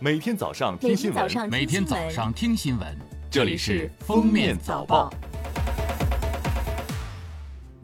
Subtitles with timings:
[0.00, 2.96] 每天早上听新闻，每天早上听新闻，
[3.28, 5.10] 这里是《封面早报》。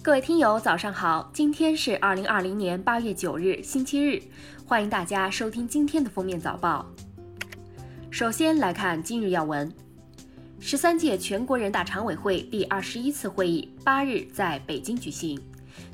[0.00, 1.28] 各位听友，早上好！
[1.34, 4.22] 今天是二零二零年八月九日，星期日，
[4.64, 6.88] 欢迎大家收听今天的《封面早报》。
[8.12, 9.72] 首先来看今日要闻：
[10.60, 15.36] 十三届全国人大常委会第二十一次会议八日在北京举行。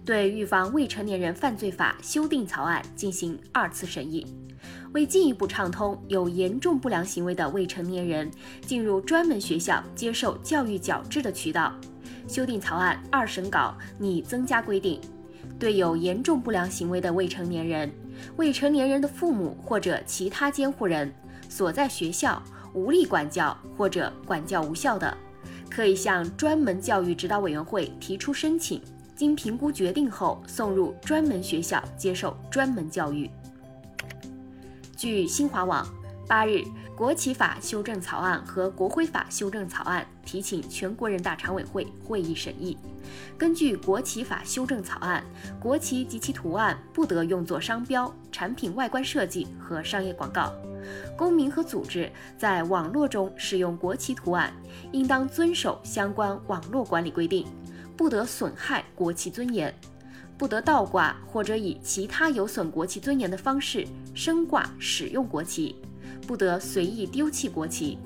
[0.04, 4.26] 对《预防未成年人犯罪法》修订草案进行二次审议，
[4.92, 8.28] 为进一步畅通有严重不良行为的未成年人
[8.66, 11.72] 进入专门学校接受教育矫治的渠道，
[12.26, 15.00] 修订草案二审稿拟增加规定：
[15.58, 17.90] 对有严重不良行为的未成年人、
[18.36, 21.12] 未成年人的父母或者其他监护人
[21.48, 22.42] 所在学校
[22.74, 25.16] 无力管教或者管教无效的，
[25.70, 28.82] 可以向专门教育指导委员会提出申请。
[29.14, 33.30] 经评估决定后，送入专门学校接受专门教育。
[35.00, 35.88] 据新华网，
[36.28, 36.62] 八日，
[36.94, 42.76] 国旗法修正草案和国徽法修正草案提请全国人大常委会会议审议。
[43.38, 45.24] 根据国旗法修正草案，
[45.58, 50.52] 国旗及其图案不得用作商标、产品外观设计和商业广告。
[51.16, 54.52] 公民和组织在网络中使用国旗图案，
[54.92, 57.46] 应当遵守相关网络管理规定。
[57.96, 59.74] 不得损害国旗尊严，
[60.40, 65.76] 不得倒挂或者以其他有损国旗尊严的方式升挂使用国旗，
[66.26, 67.98] 不得随意丢弃国旗。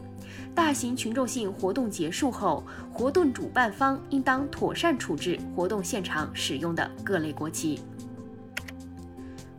[0.53, 7.79] 大型群众性活动结束后，活动主办方应当妥善处置活动现场使用的各类国旗。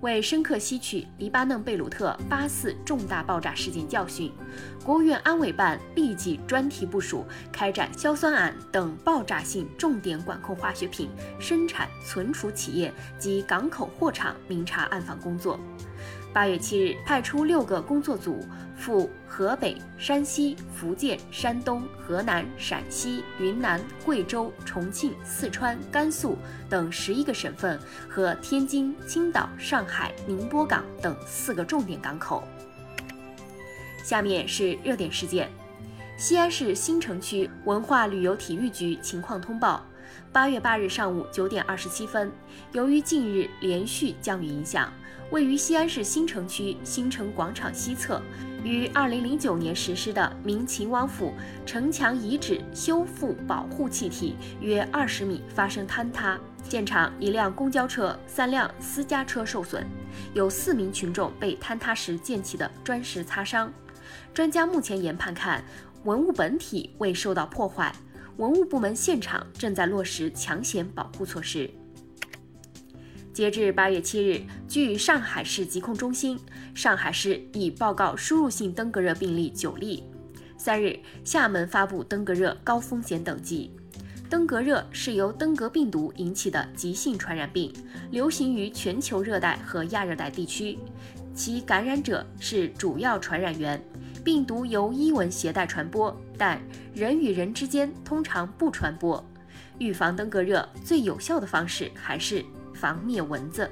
[0.06, 4.31] 为深刻吸取黎巴嫩贝鲁特八四重大爆炸事件教训，
[4.84, 15.59] 国务院安委办立即专题部署开展硝酸铵等爆炸性重点管控化学品生产存储企业及港口货场明察暗访工作。
[16.36, 26.38] 八月七日，派出六个工作组赴河北、山西、福建、山东、河南、陕西、云南、贵州、重庆、四川、甘肃
[26.69, 27.79] 等十一个省份
[28.09, 32.44] 和天津、青岛、上海、宁波港等四个重点港口。
[34.03, 35.50] 下面是热点事件：
[36.18, 39.85] 西安市新城区文化旅游体育局情况通报。
[40.34, 42.29] 八月八日上午九点二十七分，
[42.74, 44.91] 由于近日连续降雨影响，
[45.31, 48.22] 位于西安市新城区新城广场西侧，
[48.63, 51.34] 于二零零九年实施的明秦王府
[51.66, 59.84] 城墙遗址修复保护气体约二十米发生坍塌，现场一辆公交车、三辆私家车受损，
[60.36, 63.74] 有四名群众被坍塌时溅起的砖石擦伤。
[64.31, 65.63] 专家目前研判看，
[66.03, 67.92] 文物本体未受到破坏。
[68.38, 71.69] 文物部门现场正在落实抢险保护措施。
[73.35, 76.40] 截至八月七日，据上海市疾控中心，
[76.73, 80.06] 上海市已报告输入性登革热病例九例。
[80.57, 83.75] 三日，厦门发布登革热高风险等级。
[84.29, 87.74] 登革热是由登革病毒引起的急性传染病，
[88.09, 90.79] 流行于全球热带和亚热带地区，
[91.34, 93.84] 其感染者是主要传染源。
[94.24, 96.57] 病毒由伊蚊携带传播，但
[96.94, 99.22] 人与人之间通常不传播。
[99.78, 102.41] 预防登革热最有效的方式还是
[102.75, 103.69] 防灭蚊子。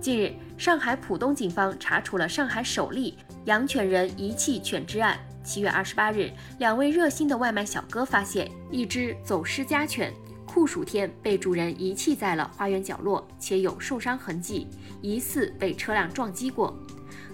[0.00, 5.18] 近日，上海浦东警方查处了上海首例养犬人遗弃犬只案。
[5.42, 10.12] 七月二十八日，两位热心的外卖小哥发现一只走失家犬
[10.46, 14.66] 酷暑天被主人遗弃在了花园角落，且有受伤痕迹，
[15.00, 16.78] 疑似被车辆撞击过。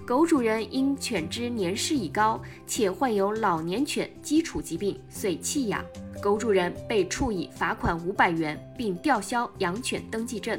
[0.06, 5.84] 狗主人因犬只年事已高，且患有老年犬基础疾病，遂弃养。
[6.22, 10.56] 狗主人被处以罚款五百元，并吊销养犬登记证。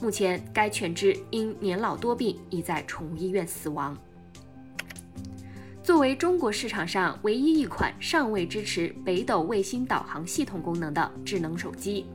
[0.00, 3.98] 目前，该犬只因年老多病，已在宠物医院死亡。
[5.82, 12.06] 作为中国市场上唯一一款尚未支持北斗卫星导航系统功能的智能手机，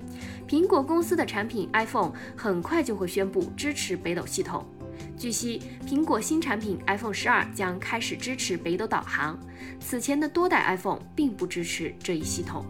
[0.48, 4.66] 苹果公司的产品 iPhone 很快就会宣布支持北斗系统。
[5.22, 9.40] 据悉，苹果新产品 iPhone 十二将开始支持北斗导航。
[9.80, 12.66] 此前的多代 iPhone 并不支持这一系统。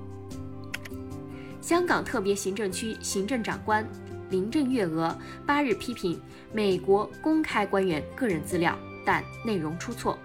[1.62, 3.88] 香港特别行政区行政长官
[4.30, 6.22] 林郑月娥八日批评
[6.52, 10.20] 美国公开官员个人资料，但内容出错。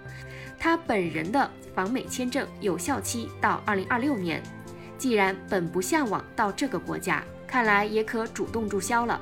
[0.58, 4.42] 他本人的访美签证有效期到二零二六年，
[4.98, 9.20] 既然本不向往到这个国家，看来也可主动注销了。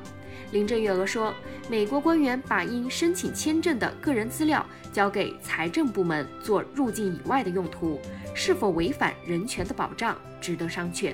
[0.51, 1.33] 林郑月娥说
[1.69, 7.99] ：“美国官员把因申请签证的个人资料交给财政部门做入境以外的用途，
[8.33, 11.13] 是否违反人权的保障，值得商榷。”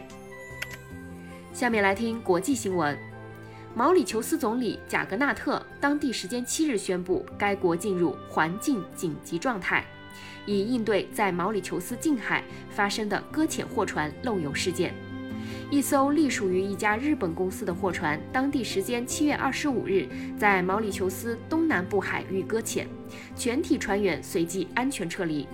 [1.53, 2.97] 下面来听国际新闻。
[3.73, 9.85] 毛里求斯总理贾格纳特当地时间七日宣布，该国进入环境紧急状态，
[10.45, 14.93] 以应对在毛里求斯近海发生的搁浅货船漏油事件。
[15.69, 20.07] 一艘隶属于一家日本公司的货船，当地时间七月二十五日
[20.37, 22.87] 在毛里求斯东南部海域搁浅，
[23.35, 25.47] 全体船员随即安全撤离。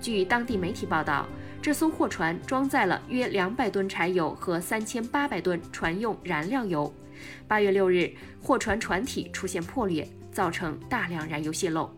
[0.00, 1.28] 据当地媒体报道，
[1.62, 6.92] 这艘货船装载了约两百吨柴油和三千八百吨船用燃料油。
[7.46, 8.12] 八月六日，
[8.42, 11.90] 货船船体出现破裂，造成大量燃油泄漏。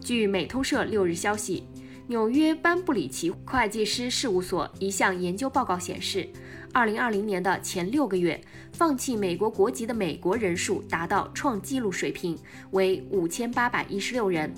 [0.00, 1.68] 据美通社六日消息。
[2.12, 6.28] 纽约班布里奇会计师事务所一项研究报告显示
[6.74, 8.38] ，2020年的前六个月，
[8.70, 12.38] 放弃美国国籍的美国人数达到创纪录水平，
[12.72, 14.52] 为5816人。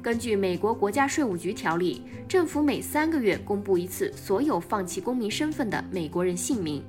[0.00, 6.80] 根据美国国家税务局条例，政府每三个月公布一次所有放弃公民身份的美国人姓名。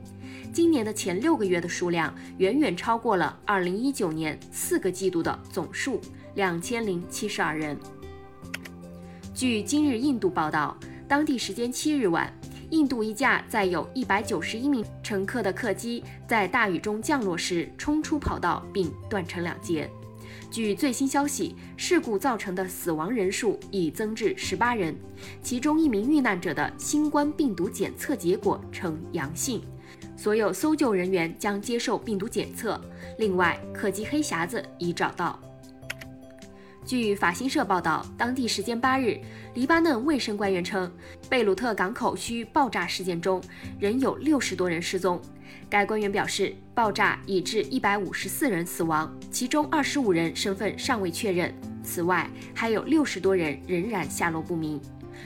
[0.53, 5.99] 今年的前六个月的数量远远超过了2019年四个季度的总数
[6.35, 7.75] ，2072人。
[9.33, 12.31] 据今日印度报道，当地时间七日晚，
[12.69, 19.89] 印度一架载有一百九十一名乘客的客机在大雨中降落时冲出跑道并断成两截。
[20.51, 24.93] 据最新消息，事故造成的死亡人数已增至十八人，
[25.41, 29.61] 其中一名遇难者的新冠病毒检测结果呈阳性，
[30.17, 32.79] 所有搜救人员将接受病毒检测。
[33.17, 35.39] 另外，客机黑匣子已找到。
[36.83, 39.19] 据法新社报道，当地时间八日，
[39.53, 40.91] 黎巴嫩卫生官员称，
[41.29, 43.41] 贝鲁特港口区爆炸事件中
[43.79, 45.21] 仍有六十多人失踪。
[45.69, 51.53] 该官员表示，爆炸已致一百五十四人死亡，其中二十五人身份尚未确认。
[51.83, 54.81] 此外，还有六十多人仍然下落不明。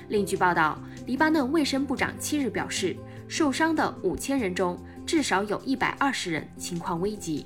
[0.10, 2.96] 另据报道，黎巴嫩卫生部长七日表示，
[3.28, 7.46] 受伤的五千人中，至少有一百二十人情况危急。